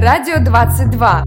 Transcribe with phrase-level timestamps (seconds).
[0.00, 1.24] Радио 22.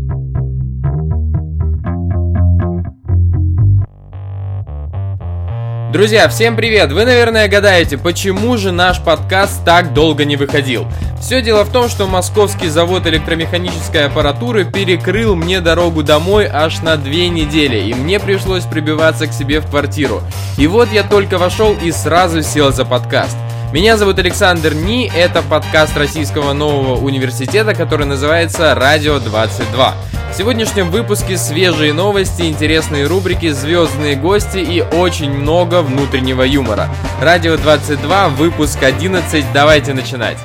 [5.91, 6.93] Друзья, всем привет!
[6.93, 10.87] Вы, наверное, гадаете, почему же наш подкаст так долго не выходил.
[11.19, 16.95] Все дело в том, что московский завод электромеханической аппаратуры перекрыл мне дорогу домой аж на
[16.95, 20.21] две недели, и мне пришлось прибиваться к себе в квартиру.
[20.57, 23.35] И вот я только вошел и сразу сел за подкаст.
[23.73, 29.93] Меня зовут Александр Ни, это подкаст Российского нового университета, который называется «Радио 22».
[30.29, 36.89] В сегодняшнем выпуске свежие новости, интересные рубрики, звездные гости и очень много внутреннего юмора.
[37.21, 40.37] Радио 22, выпуск 11, давайте начинать.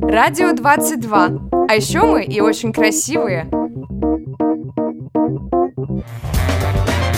[0.00, 1.28] Радио 22.
[1.68, 3.50] А еще мы и очень красивые.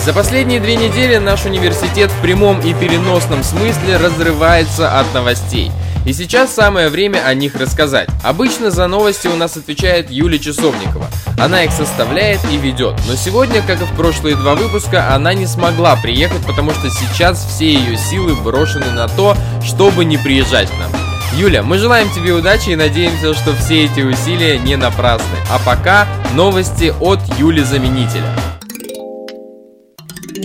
[0.03, 5.71] За последние две недели наш университет в прямом и переносном смысле разрывается от новостей–
[6.05, 8.09] и сейчас самое время о них рассказать.
[8.23, 11.07] Обычно за новости у нас отвечает Юлия Часовникова.
[11.39, 12.95] Она их составляет и ведет.
[13.07, 17.45] Но сегодня, как и в прошлые два выпуска, она не смогла приехать, потому что сейчас
[17.45, 20.91] все ее силы брошены на то, чтобы не приезжать к нам.
[21.37, 25.37] Юля, мы желаем тебе удачи и надеемся, что все эти усилия не напрасны.
[25.49, 28.52] А пока новости от Юли Заменителя.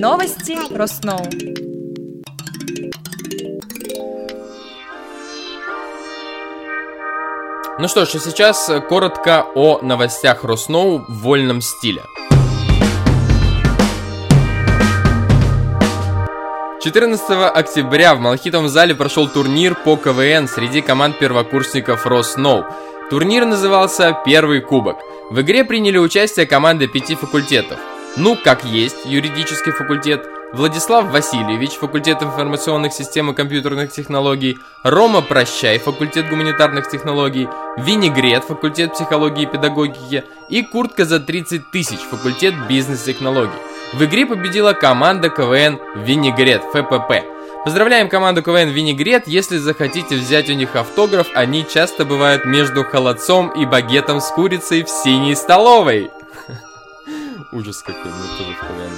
[0.00, 1.18] Новости Росноу.
[7.80, 12.02] Ну что ж, а сейчас э, коротко о новостях Росноу в вольном стиле.
[16.80, 22.64] 14 октября в Малахитовом зале прошел турнир по КВН среди команд первокурсников Росноу.
[23.10, 24.98] Турнир назывался «Первый кубок».
[25.30, 27.80] В игре приняли участие команды пяти факультетов.
[28.18, 35.78] Ну, как есть, юридический факультет– Владислав Васильевич, факультет информационных систем и компьютерных технологий, Рома Прощай,
[35.78, 43.52] факультет гуманитарных технологий, Винегрет, факультет психологии и педагогики и Куртка за 30 тысяч, факультет бизнес-технологий.
[43.92, 47.24] В игре победила команда КВН Винегрет, ФПП.
[47.64, 53.50] Поздравляем команду КВН Винегрет, если захотите взять у них автограф, они часто бывают между холодцом
[53.50, 56.10] и багетом с курицей в синей столовой.
[57.50, 58.90] Ужас какой, мне тоже в КВН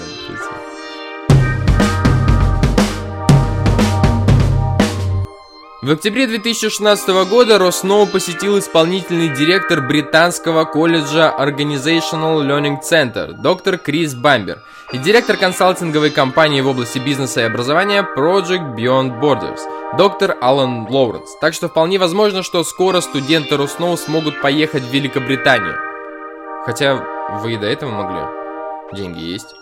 [5.83, 14.17] В октябре 2016 года Росноу посетил исполнительный директор британского колледжа Organizational Learning Center доктор Крис
[14.17, 14.59] Бамбер
[14.93, 19.61] и директор консалтинговой компании в области бизнеса и образования Project Beyond Borders
[19.97, 21.39] доктор Алан Лоуренс.
[21.41, 25.77] Так что вполне возможно, что скоро студенты Росноу смогут поехать в Великобританию.
[26.67, 26.97] Хотя
[27.43, 28.40] вы и до этого могли.
[28.93, 29.55] Деньги есть.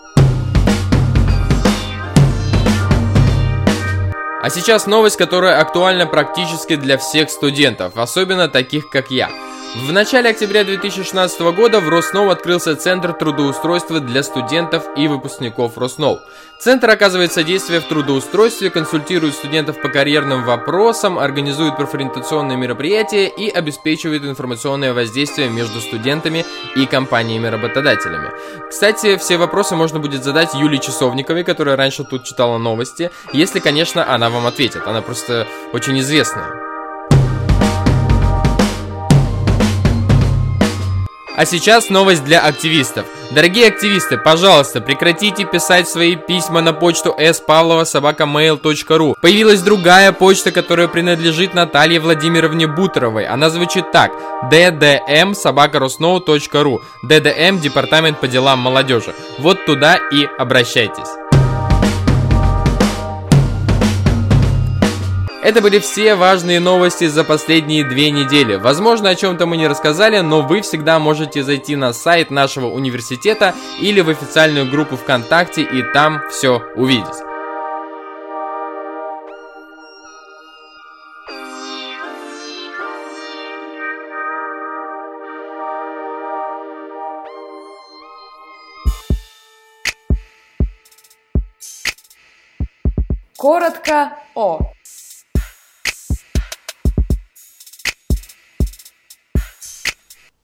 [4.41, 9.29] А сейчас новость, которая актуальна практически для всех студентов, особенно таких как я–
[9.75, 16.19] в начале октября 2016 года в Росноу открылся Центр трудоустройства для студентов и выпускников Росноу.
[16.59, 24.25] Центр оказывает содействие в трудоустройстве, консультирует студентов по карьерным вопросам, организует профориентационные мероприятия и обеспечивает
[24.25, 28.31] информационное воздействие между студентами и компаниями-работодателями.
[28.69, 34.11] Кстати, все вопросы можно будет задать Юлии Часовниковой, которая раньше тут читала новости, если, конечно,
[34.11, 34.87] она вам ответит.
[34.87, 36.68] Она просто очень известная.
[41.39, 43.05] А сейчас новость для активистов.
[43.31, 49.15] Дорогие активисты, пожалуйста, прекратите писать свои письма на почту spavlova.mail.ru.
[49.21, 53.25] Появилась другая почта, которая принадлежит Наталье Владимировне Бутеровой.
[53.25, 54.11] Она звучит так.
[54.51, 59.13] ddm собакарусноу.ру ddm Департамент по делам молодежи.
[59.37, 61.28] Вот туда и обращайтесь.
[65.49, 68.53] Это были все важные новости за последние две недели.
[68.53, 73.55] Возможно, о чем-то мы не рассказали, но вы всегда можете зайти на сайт нашего университета
[73.81, 77.07] или в официальную группу ВКонтакте и там все увидеть.
[93.35, 94.59] Коротко о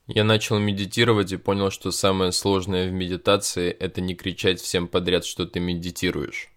[0.07, 5.25] Я начал медитировать и понял, что самое сложное в медитации– это не кричать всем подряд,
[5.25, 6.49] что ты медитируешь.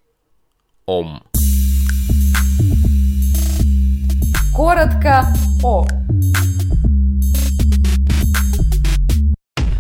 [0.85, 1.23] Ом.
[4.55, 5.29] Коротко
[5.65, 5.87] о.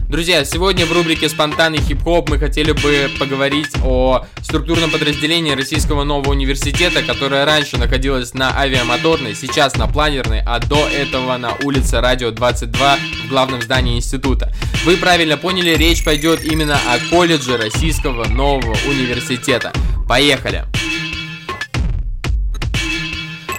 [0.08, 6.30] Друзья, сегодня в рубрике «Спонтанный хип-хоп» мы хотели бы поговорить о структурном подразделении Российского нового
[6.30, 12.30] университета, которое раньше находилось на авиамоторной, сейчас на планерной, а до этого на улице Радио
[12.30, 14.50] 22 в главном здании института.
[14.86, 19.74] Вы правильно поняли, речь пойдет именно о колледже Российского нового университета.
[20.08, 20.64] Поехали!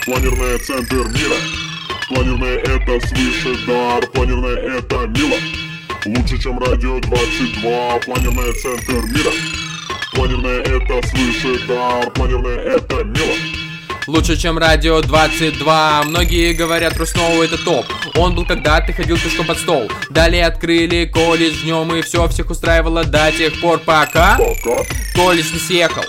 [0.04, 1.36] Планерная центр мира.
[2.07, 5.38] Планерная это свыше дар, планерная это мило.
[6.06, 9.31] Лучше, чем радио 22, планерная центр мира.
[10.13, 13.36] Планерная это свыше дар, планерная это мило.
[14.07, 17.86] Лучше, чем радио 22 Многие говорят, Руснову это топ
[18.16, 22.50] Он был когда ты ходил пешком под стол Далее открыли колледж днем И все всех
[22.50, 24.84] устраивало до тех пор, пока Пока.
[25.13, 26.04] Колледж не съехал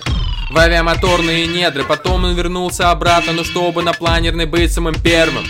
[0.51, 1.85] в авиамоторные недры.
[1.85, 5.45] Потом он вернулся обратно, но чтобы на планерной быть самым первым.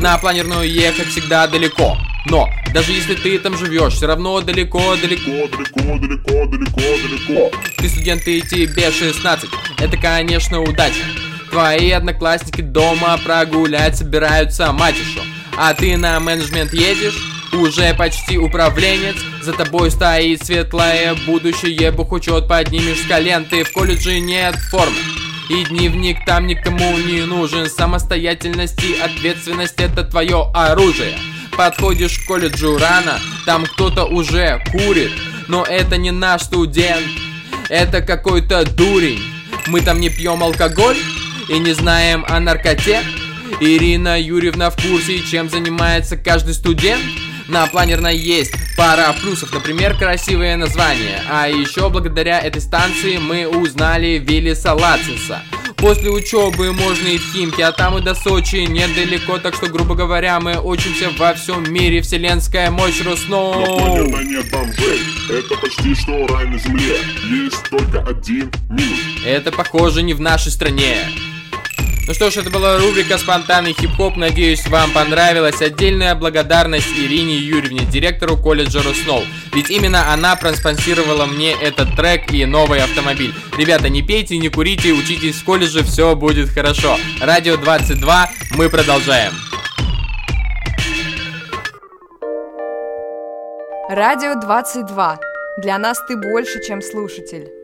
[0.00, 1.96] На планерную ехать всегда далеко.
[2.26, 7.56] Но даже если ты там живешь, все равно далеко, далеко, далеко, далеко, далеко, далеко.
[7.78, 11.02] Ты студент и тебе 16, это, конечно, удача.
[11.50, 15.20] Твои одноклассники дома прогулять собираются матишу,
[15.56, 19.16] а ты на менеджмент едешь, уже почти управленец.
[19.42, 21.90] За тобой стоит светлое будущее.
[21.90, 24.96] Бухучет поднимешь с колен Ты в колледже нет формы
[25.52, 27.68] и дневник там никому не нужен.
[27.68, 31.18] Самостоятельность и ответственность это твое оружие.
[31.56, 35.12] Подходишь к колледжу рано, там кто-то уже курит.
[35.48, 37.06] Но это не наш студент,
[37.68, 39.20] это какой-то дурень.
[39.66, 40.96] Мы там не пьем алкоголь
[41.48, 43.02] и не знаем о наркоте.
[43.60, 47.02] Ирина Юрьевна в курсе, чем занимается каждый студент
[47.48, 51.22] на планерной есть пара плюсов, например, красивое название.
[51.30, 55.42] А еще благодаря этой станции мы узнали Виллиса Лациса.
[55.76, 59.96] После учебы можно и в Химки, а там и до Сочи недалеко, так что, грубо
[59.96, 62.02] говоря, мы учимся во всем мире.
[62.02, 63.58] Вселенская мощь Росноу.
[63.60, 66.98] На планета нет бомжей, это почти что рай на земле.
[67.28, 68.98] Есть только один минус.
[69.26, 70.98] Это похоже не в нашей стране.
[72.04, 74.16] Ну что ж, это была рубрика «Спонтанный хип-хоп».
[74.16, 75.62] Надеюсь, вам понравилась.
[75.62, 79.22] Отдельная благодарность Ирине Юрьевне, директору колледжа Руснол.
[79.54, 83.32] Ведь именно она проспонсировала мне этот трек и новый автомобиль.
[83.56, 86.98] Ребята, не пейте, не курите, учитесь в колледже, все будет хорошо.
[87.20, 89.32] Радио 22, мы продолжаем.
[93.88, 95.20] Радио 22.
[95.58, 97.61] Для нас ты больше, чем слушатель.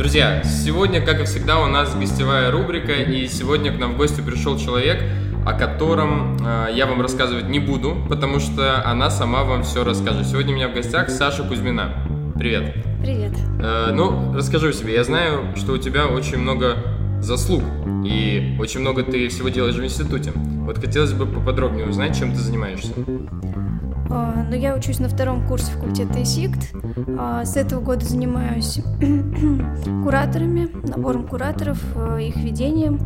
[0.00, 4.22] Друзья, сегодня, как и всегда, у нас гостевая рубрика, и сегодня к нам в гости
[4.22, 5.02] пришел человек,
[5.44, 10.26] о котором э, я вам рассказывать не буду, потому что она сама вам все расскажет.
[10.26, 11.92] Сегодня у меня в гостях Саша Кузьмина.
[12.38, 12.76] Привет.
[13.02, 13.32] Привет.
[13.62, 14.94] Э, ну, расскажи о себе.
[14.94, 16.78] Я знаю, что у тебя очень много
[17.20, 17.62] заслуг,
[18.02, 20.32] и очень много ты всего делаешь в институте.
[20.34, 22.94] Вот хотелось бы поподробнее узнать, чем ты занимаешься.
[24.10, 26.74] А, ну, я учусь на втором курсе факультета ИСИКТ.
[27.18, 28.80] А, с этого года занимаюсь
[30.04, 32.98] кураторами, набором кураторов, э, их ведением.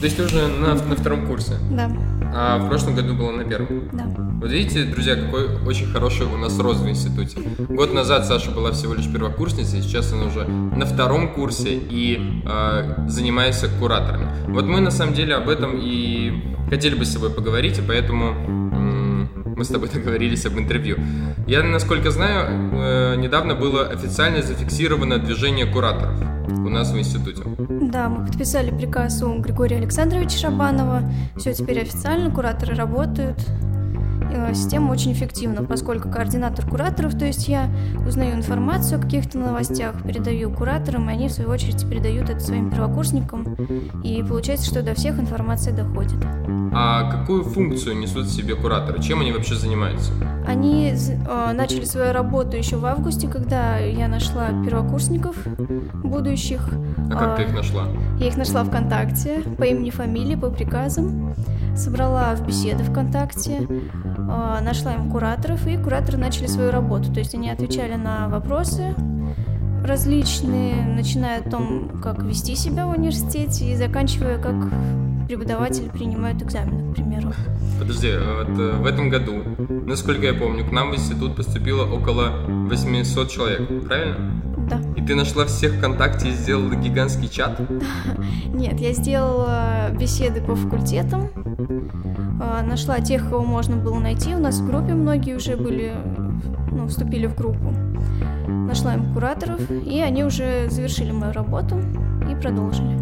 [0.00, 1.54] То есть ты уже на, на втором курсе?
[1.70, 1.90] Да.
[2.34, 3.88] А в прошлом году была на первом?
[3.92, 4.04] Да.
[4.40, 7.40] Вот видите, друзья, какой очень хороший у нас рост в институте.
[7.68, 13.06] Год назад Саша была всего лишь первокурсницей, сейчас она уже на втором курсе и э,
[13.08, 14.28] занимается кураторами.
[14.48, 18.61] Вот мы на самом деле об этом и хотели бы с тобой поговорить, и поэтому
[19.62, 20.96] мы с тобой договорились об интервью.
[21.46, 26.16] Я, насколько знаю, э, недавно было официально зафиксировано движение кураторов
[26.48, 27.42] у нас в институте.
[27.68, 31.02] Да, мы подписали приказ у Григория Александровича Шабанова.
[31.36, 33.38] Все теперь официально, кураторы работают.
[34.34, 37.68] Э, система очень эффективна, поскольку координатор кураторов, то есть я
[38.06, 42.70] узнаю информацию о каких-то новостях, передаю кураторам, и они в свою очередь передают это своим
[42.70, 43.54] первокурсникам,
[44.02, 46.18] и получается, что до всех информация доходит.
[46.74, 49.02] А какую функцию несут в себе кураторы?
[49.02, 50.12] Чем они вообще занимаются?
[50.46, 55.36] Они э, начали свою работу еще в августе, когда я нашла первокурсников
[56.02, 56.68] будущих.
[57.10, 57.86] А как ты их нашла?
[58.18, 61.34] Я их нашла ВКонтакте по имени, фамилии, по приказам.
[61.76, 64.11] Собрала в беседы ВКонтакте, э,
[64.60, 67.12] нашла им кураторов, и кураторы начали свою работу.
[67.12, 68.94] То есть они отвечали на вопросы
[69.84, 74.54] различные, начиная о том, как вести себя в университете, и заканчивая, как
[75.26, 77.32] преподаватели принимают экзамены, к примеру.
[77.78, 79.42] Подожди, вот э, в этом году,
[79.86, 84.42] насколько я помню, к нам в институт поступило около 800 человек, правильно?
[84.68, 84.80] Да.
[84.96, 87.60] И ты нашла всех ВКонтакте и сделала гигантский чат?
[88.46, 91.30] Нет, я сделала беседы по факультетам,
[92.62, 94.34] нашла тех, кого можно было найти.
[94.34, 95.92] У нас в группе многие уже были,
[96.70, 97.72] ну, вступили в группу.
[98.48, 101.80] Нашла им кураторов, и они уже завершили мою работу
[102.30, 102.98] и продолжили.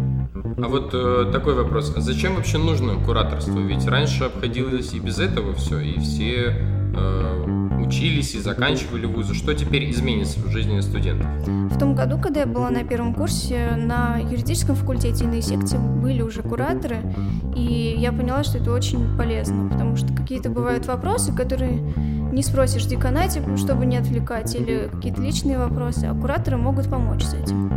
[0.57, 1.93] А вот э, такой вопрос.
[1.95, 3.59] Зачем вообще нужно кураторство?
[3.59, 6.55] Ведь раньше обходилось и без этого все, и все
[6.95, 7.60] э,
[7.91, 9.33] учились и заканчивали вузы.
[9.33, 11.27] Что теперь изменится в жизни студентов?
[11.45, 15.77] В том году, когда я была на первом курсе, на юридическом факультете и на секте
[15.77, 16.97] были уже кураторы,
[17.53, 21.81] и я поняла, что это очень полезно, потому что какие-то бывают вопросы, которые
[22.31, 27.23] не спросишь в деканате, чтобы не отвлекать, или какие-то личные вопросы, а кураторы могут помочь
[27.23, 27.69] с этим.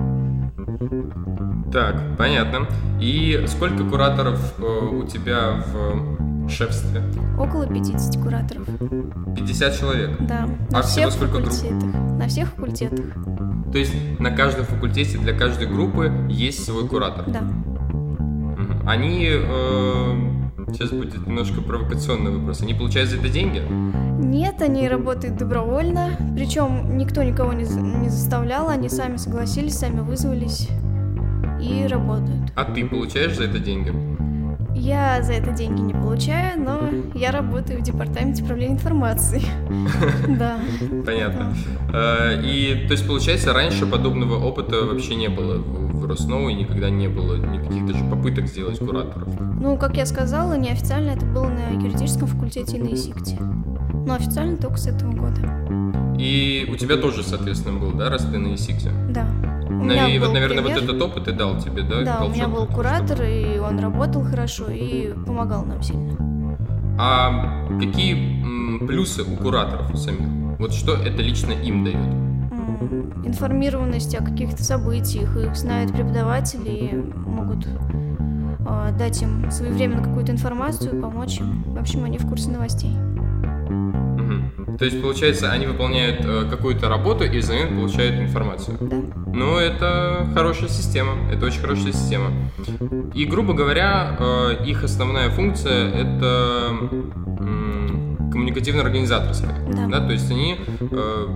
[1.73, 2.69] Так, понятно.
[3.01, 7.03] И сколько кураторов э, у тебя в шефстве?
[7.37, 8.69] Около 50 кураторов.
[9.35, 10.11] 50 человек?
[10.21, 10.49] Да.
[10.71, 11.53] А На всего всех сколько групп?
[11.53, 11.95] факультетах.
[12.19, 13.07] На всех факультетах.
[13.73, 17.25] То есть на каждом факультете для каждой группы есть свой куратор?
[17.27, 17.43] Да.
[18.87, 19.27] Они...
[19.31, 20.15] э,
[20.73, 22.63] сейчас будет немножко провокационный вопрос.
[22.63, 23.63] Они получают за это деньги?
[24.25, 30.69] Нет, они работают добровольно, причем никто никого не, не заставлял, они сами согласились, сами вызвались
[31.61, 32.53] и работают.
[32.57, 33.93] А ты получаешь за это деньги?
[34.85, 39.47] Я за это деньги не получаю, но я работаю в департаменте управления информацией.
[40.29, 40.59] Да.
[41.07, 41.55] Понятно.
[41.93, 46.91] Э, И, то есть, получается, раньше подобного опыта вообще не было в Росноу, и никогда
[46.91, 49.29] не было никаких даже попыток сделать кураторов.
[49.59, 53.39] Ну, как я сказала, неофициально это было на юридическом факультете на ИСИКТе.
[54.07, 55.41] Но официально только с этого года.
[56.19, 58.91] И у тебя тоже, соответственно, был, да, раз ты на ИСИКте?
[59.11, 59.27] Да.
[59.85, 60.91] У Ну и вот, наверное, вот пример.
[60.91, 62.03] этот опыт и дал тебе, да?
[62.05, 66.17] Да, у меня был куратор, чтобы- и он работал хорошо и помогал нам сильно.
[66.99, 70.59] А какие м, плюсы у кураторов самих?
[70.59, 71.99] Вот что это лично им дает?
[73.27, 76.95] Информированность о каких-то событиях, их знают преподаватели и
[77.27, 77.67] могут
[78.67, 81.65] а, дать им своевременно какую-то информацию, помочь им.
[81.75, 82.93] В общем, они в курсе новостей.
[84.79, 88.77] То есть, получается, они выполняют э, какую-то работу и взамен получают информацию.
[88.81, 88.97] Да.
[89.33, 92.31] Ну, это хорошая система, это очень хорошая система.
[93.15, 96.71] И, грубо говоря, э, их основная функция— это
[97.41, 99.89] м, коммуникативно-организаторская.
[99.89, 100.01] Да.
[100.07, 101.27] То есть они э,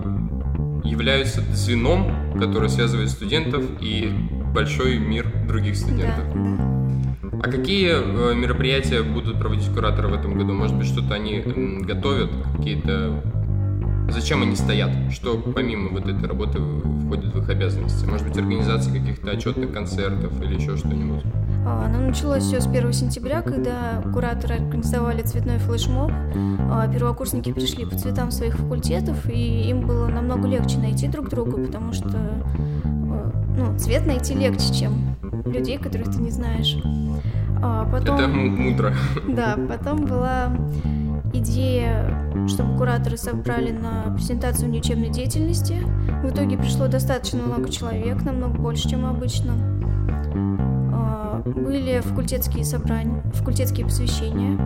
[0.83, 4.11] являются звеном, которое связывает студентов и
[4.53, 6.25] большой мир других Да, студентов.
[6.33, 6.78] да.
[7.41, 10.53] А какие э, мероприятия будут проводить кураторы в этом году?
[10.53, 11.39] Может быть, что-то они
[11.81, 13.23] готовят, какие-то...
[14.09, 14.89] Зачем они стоят?
[15.11, 16.59] Что помимо вот этой работы
[17.05, 18.05] входит в их обязанности?
[18.05, 21.23] Может быть, организация каких-то отчетных концертов или еще что-нибудь?
[21.65, 26.11] А, Оно началось все с 1 сентября, когда кураторы организовали цветной флешмоб.
[26.71, 31.63] А, Первокурсники пришли по цветам своих факультетов, и им было намного легче найти друг друга,
[31.63, 32.09] потому что
[32.83, 35.15] э, ну, цвет найти легче, чем
[35.45, 36.77] людей, которых ты не знаешь.
[37.61, 38.15] А Потом...
[38.15, 38.93] Это мудро.
[39.27, 40.51] Да, потом была
[41.33, 45.77] идея, чтобы кураторы собрали на презентацию неучебной деятельности.
[46.23, 49.53] В итоге пришло достаточно много человек, намного больше, чем обычно.
[50.93, 54.57] А, Были факультетские собрания, факультетские посвящения,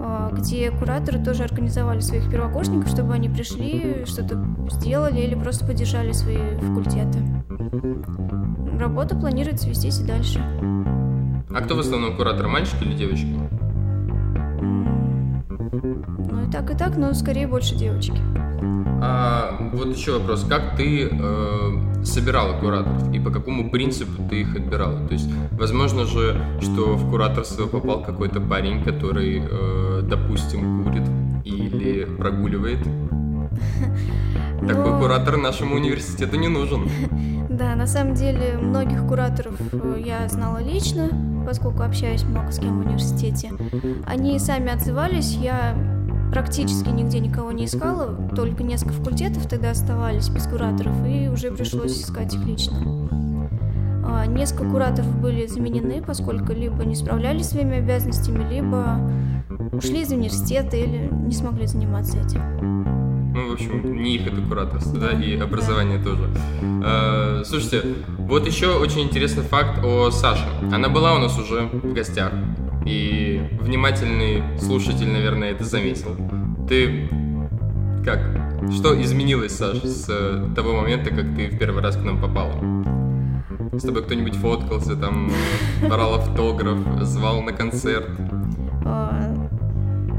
[0.00, 6.12] а, где кураторы тоже организовали своих первокурсников, чтобы они пришли, что-то сделали или просто поддержали
[6.12, 7.18] свои факультеты.
[8.78, 10.40] Работа планируется вестись и дальше.
[11.50, 13.28] А кто в основном куратор, мальчики или девочки?
[15.72, 18.20] Ну и так, и так, но скорее больше девочки.
[19.02, 20.44] А вот еще вопрос.
[20.48, 25.06] Как ты э, собирала кураторов и по какому принципу ты их отбирала?
[25.06, 31.04] То есть, возможно же, что в кураторство попал какой-то парень, который, э, допустим, курит
[31.44, 32.78] или прогуливает.
[34.66, 36.88] Такой куратор нашему университету не нужен.
[37.48, 41.08] Да, на самом деле многих кураторов э, я знала лично,
[41.46, 43.52] поскольку общаюсь много с кем в университете.
[44.04, 45.76] Они сами отзывались, я
[46.32, 52.02] практически нигде никого не искала, только несколько факультетов тогда оставались без кураторов, и уже пришлось
[52.02, 52.76] искать их лично.
[54.08, 59.00] А, Несколько кураторов были заменены, поскольку либо не справлялись своими обязанностями, либо
[59.72, 63.32] ушли из университета или не смогли заниматься этим.
[63.34, 65.44] Ну, в общем, не их это кураторство, да, Да, и да.
[65.44, 66.24] образование тоже.
[67.44, 67.82] Слушайте,
[68.18, 70.48] вот еще очень интересный факт о Саше.
[70.72, 72.32] Она была у нас уже в гостях,
[72.84, 76.16] и внимательный слушатель, наверное, это заметил.
[76.68, 77.08] Ты
[78.04, 78.20] как?
[78.70, 82.54] Что изменилось, Саш, с э, того момента, как ты в первый раз к нам попала?
[83.72, 85.30] С тобой кто-нибудь фоткался, там,
[85.82, 88.08] брал автограф, звал на концерт?
[88.84, 89.34] А,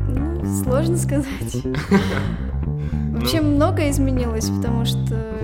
[0.09, 1.63] ну, сложно сказать.
[3.11, 5.36] Вообще многое изменилось, потому что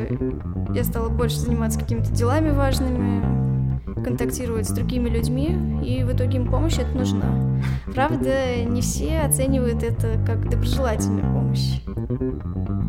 [0.73, 6.49] я стала больше заниматься какими-то делами важными, контактировать с другими людьми, и в итоге им
[6.49, 7.25] помощь это нужна.
[7.93, 11.81] Правда, не все оценивают это как доброжелательную помощь.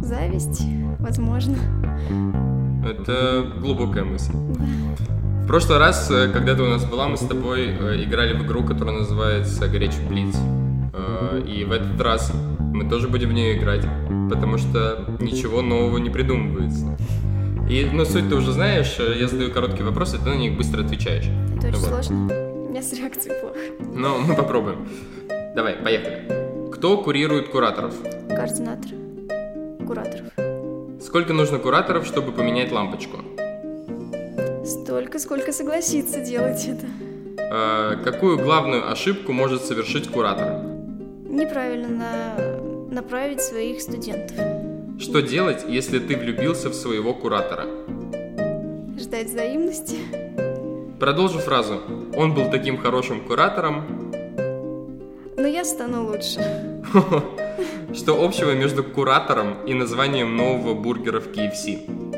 [0.03, 0.63] Зависть,
[0.99, 1.57] возможно.
[2.85, 4.33] Это глубокая мысль.
[4.33, 8.47] В прошлый раз, э, когда ты у нас была, мы с тобой э, играли в
[8.47, 10.35] игру, которая называется «Горячий блиц».
[10.95, 13.87] Э, И в этот раз мы тоже будем в нее играть,
[14.31, 16.97] потому что ничего нового не придумывается.
[17.69, 20.83] И, ну, суть ты уже знаешь, э, я задаю короткие вопросы, ты на них быстро
[20.85, 21.25] отвечаешь.
[21.57, 21.89] Это очень Вот.
[21.89, 22.17] сложно.
[22.67, 23.57] У меня с реакцией плохо.
[23.95, 24.87] Ну, мы попробуем.
[25.57, 26.71] Давай, поехали.
[26.73, 27.95] Кто курирует кураторов?
[28.29, 28.91] Координатор.
[29.87, 30.27] Кураторов.
[31.03, 33.17] Сколько нужно кураторов, чтобы поменять лампочку?
[34.67, 36.87] Столько, сколько согласится делать это.
[37.39, 40.63] Э, какую главную ошибку может совершить куратор?
[41.29, 42.95] Неправильно на...
[42.95, 44.37] направить своих студентов.
[44.99, 47.67] Что делать, если ты влюбился в своего куратора?
[48.97, 49.97] Ждать взаимности.
[51.01, 51.81] Продолжу фразу.
[52.17, 54.13] Он был таким хорошим куратором.
[55.37, 56.83] Но я стану лучше.
[57.93, 62.13] Что общего между куратором и названием нового бургера в KFC?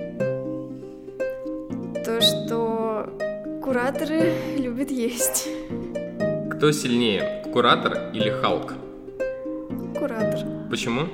[2.05, 3.11] То, что
[3.63, 5.49] кураторы любят есть.
[6.51, 8.75] Кто сильнее, куратор или Халк?
[9.99, 10.41] Куратор.
[10.71, 11.09] Почему?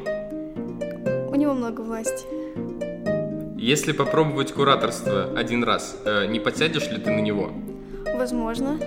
[1.52, 2.24] Него много власти.
[3.58, 7.50] Если попробовать кураторство один раз, э, не подсядешь ли ты на него?
[8.16, 8.78] Возможно.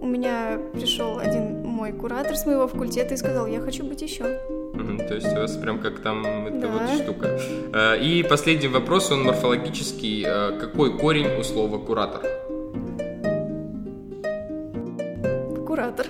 [0.00, 4.24] У меня пришел один мой куратор с моего факультета и сказал, я хочу быть еще.
[4.24, 6.68] То есть у вас прям как там эта Да.
[6.68, 7.38] вот штука.
[7.72, 10.24] Э, и последний вопрос, он морфологический.
[10.26, 12.22] Э, какой корень у слова куратор?
[15.66, 16.06] Куратор.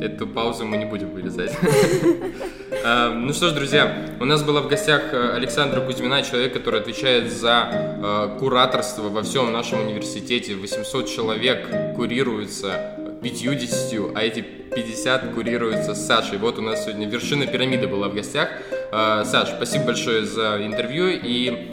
[0.00, 1.52] Эту паузу мы не будем вырезать.
[2.88, 6.80] Э, Ну что ж, друзья, у нас была в гостях э, Александра Кузьмина, человек, который
[6.80, 10.54] отвечает за э, кураторство во всем нашем университете.
[10.54, 16.38] 800 человек курируются 50, а эти 50 курируются с Сашей.
[16.38, 18.48] Вот у нас сегодня вершина пирамиды была в гостях.
[18.92, 21.08] Э, Саш, спасибо большое за интервью.
[21.08, 21.68] И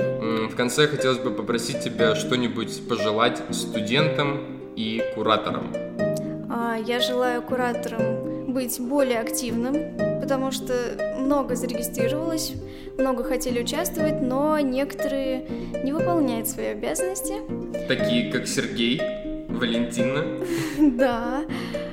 [0.51, 5.71] в конце хотелось бы попросить тебя что-нибудь пожелать студентам и кураторам.
[6.49, 9.75] А, Я желаю кураторам быть более активным,
[10.25, 10.73] потому что
[11.19, 12.53] много зарегистрировалось,
[12.97, 15.45] много хотели участвовать, но некоторые
[15.83, 17.33] не выполняют свои обязанности.
[17.87, 18.99] Такие, как Сергей,
[19.49, 20.23] Валентина.
[20.97, 21.43] Да.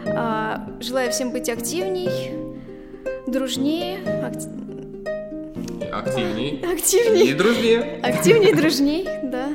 [0.07, 2.09] А, Желаю всем быть активней,
[3.27, 4.49] дружнее, акти-
[5.93, 6.57] Активней.
[6.57, 8.01] И активней, дружнее.
[8.03, 9.49] активней, дружней, да.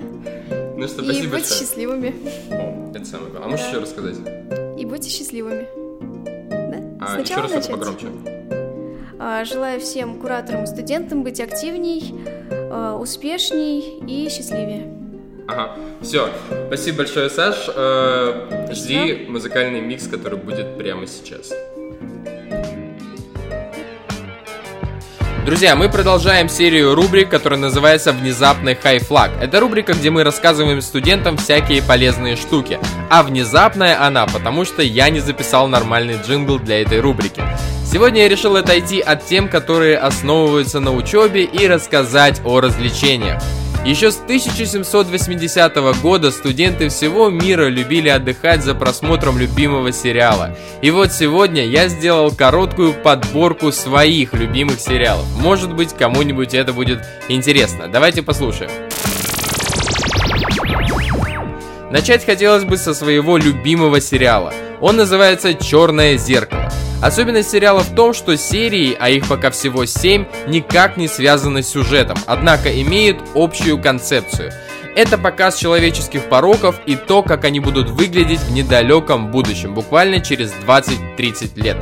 [0.78, 1.60] Ну что, И спасибо быть большое.
[1.60, 2.16] счастливыми.
[2.52, 3.48] О, это самое главное.
[3.48, 3.72] А можешь Да.
[3.72, 4.80] еще рассказать?
[4.80, 5.68] И будьте счастливыми.
[6.52, 6.78] Да?
[7.02, 8.08] А, еще раз это погромче.
[9.20, 12.14] А, Желаю всем кураторам и студентам быть активней,
[12.72, 14.94] а, успешней и счастливее.
[15.48, 16.30] Ага, все.
[16.68, 17.70] Спасибо большое, Саш.
[17.74, 21.54] Э, Жди музыкальный микс, который будет прямо сейчас.
[25.46, 29.32] Друзья, мы продолжаем серию рубрик, которая называется «Внезапный хайфлаг».
[29.42, 32.78] Это рубрика, где мы рассказываем студентам всякие полезные штуки.
[33.10, 37.42] А внезапная она, потому что я не записал нормальный джингл для этой рубрики.
[37.90, 43.42] Сегодня я решил отойти от тем, которые основываются на учебе и рассказать о развлечениях.
[43.86, 50.54] Еще с 1780 года студенты всего мира любили отдыхать за просмотром любимого сериала.
[50.82, 55.26] И вот сегодня я сделал короткую подборку своих любимых сериалов.
[55.38, 57.88] Может быть, кому-нибудь это будет интересно.
[57.88, 58.70] Давайте послушаем.
[61.90, 64.54] Начать хотелось бы со своего любимого сериала.
[64.82, 66.70] Он называется «Черное зеркало».
[67.02, 71.70] Особенность сериала в том, что серии, а их пока всего 7, никак не связаны с
[71.70, 74.52] сюжетом, однако имеют общую концепцию.
[74.96, 80.52] Это показ человеческих пороков и то, как они будут выглядеть в недалеком будущем, буквально через
[80.66, 81.78] 20-30 лет.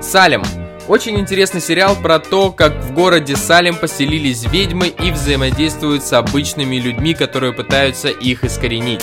[0.00, 0.44] Салем.
[0.86, 6.76] Очень интересный сериал про то, как в городе Салем поселились ведьмы и взаимодействуют с обычными
[6.76, 9.00] людьми, которые пытаются их искоренить.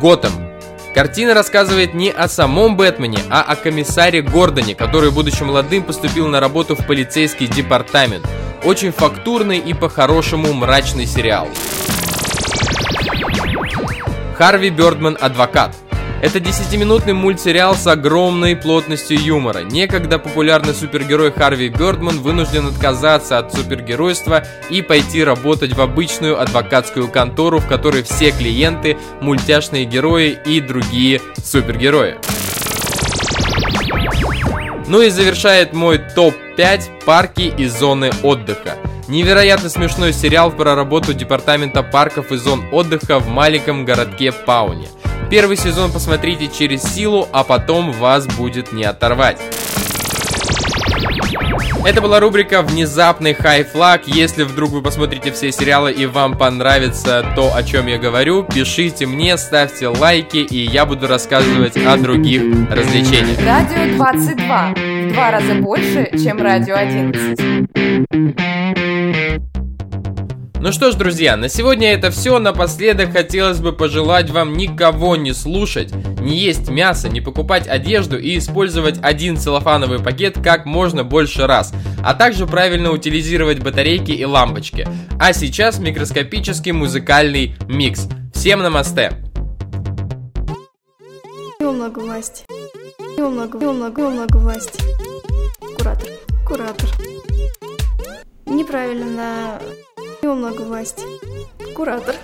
[0.00, 0.32] Готэм.
[0.94, 6.40] Картина рассказывает не о самом Бэтмене, а о комиссаре Гордоне, который, будучи молодым, поступил на
[6.40, 8.26] работу в полицейский департамент.
[8.64, 11.48] Очень фактурный и по-хорошему мрачный сериал.
[14.36, 15.76] Харви Бёрдман «Адвокат».
[16.22, 19.60] Это 10-минутный мультсериал с огромной плотностью юмора.
[19.60, 27.08] Некогда популярный супергерой Харви Бёрдман вынужден отказаться от супергеройства и пойти работать в обычную адвокатскую
[27.08, 32.16] контору, в которой все клиенты– мультяшные герои и другие супергерои.
[34.86, 38.76] Ну и завершает мой топ-5 парки и зоны отдыха.
[39.08, 44.88] Невероятно смешной сериал про работу департамента парков и зон отдыха в маленьком городке Пауне.
[45.30, 49.38] Первый сезон посмотрите через силу, а потом вас будет не оторвать.
[51.84, 54.08] Это была рубрика «Внезапный хай-флаг».
[54.08, 59.06] Если вдруг вы посмотрите все сериалы и вам понравится то, о чем я говорю, пишите
[59.06, 63.38] мне, ставьте лайки, и я буду рассказывать о других развлечениях.
[63.46, 64.74] Радио 22.
[64.74, 68.59] В два раза больше, чем Радио 11.
[70.60, 72.38] Ну что ж, друзья, на сегодня это все.
[72.38, 78.36] Напоследок хотелось бы пожелать вам никого не слушать, не есть мясо, не покупать одежду и
[78.36, 81.72] использовать один целлофановый пакет как можно больше раз,
[82.04, 84.86] а также правильно утилизировать батарейки и лампочки.
[85.18, 88.06] А сейчас микроскопический музыкальный микс.
[88.34, 89.12] Всем намасте!
[91.80, 92.44] много власти.
[93.16, 94.82] много, много, много власти.
[95.78, 96.08] Куратор.
[96.46, 96.90] Куратор.
[98.44, 99.58] Неправильно
[100.20, 101.02] на него много власти.
[101.74, 102.14] Куратор.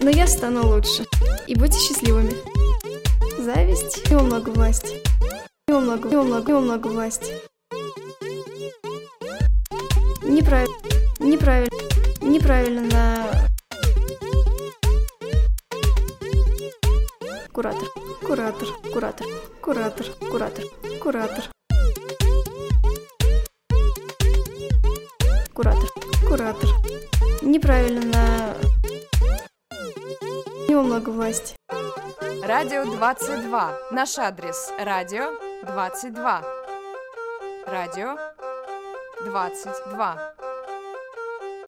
[0.00, 1.04] Но я стану лучше.
[1.46, 2.34] И будьте счастливыми.
[3.42, 3.98] Зависть.
[4.10, 5.02] Его много власти.
[5.68, 7.32] Его много, его много, его много власти.
[10.22, 10.74] Неправильно.
[11.18, 11.70] Неправильно.
[12.20, 13.48] Неправильно на...
[17.52, 17.88] Куратор.
[18.26, 18.68] Куратор.
[18.92, 19.26] Куратор.
[19.60, 20.06] Куратор.
[20.30, 20.64] Куратор.
[21.00, 21.44] Куратор.
[25.54, 25.88] Куратор.
[26.28, 26.68] Куратор.
[27.40, 28.56] Неправильно.
[29.70, 31.54] У него много власти.
[32.42, 33.78] Радио 22.
[33.92, 34.72] Наш адрес.
[34.80, 35.30] Радио
[35.64, 36.42] 22.
[37.68, 38.16] Радио
[39.24, 40.33] 22.